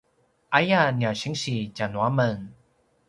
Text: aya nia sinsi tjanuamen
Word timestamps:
aya 0.57 0.81
nia 0.97 1.11
sinsi 1.21 1.55
tjanuamen 1.75 2.37